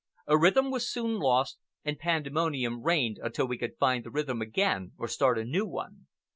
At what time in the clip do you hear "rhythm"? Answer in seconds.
0.35-0.71, 4.09-4.41